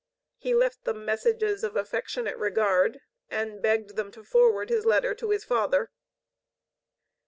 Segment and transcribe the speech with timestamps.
[0.39, 5.29] He left them messages of affectionate regard, and begged them to forward his letter to
[5.29, 5.91] his father.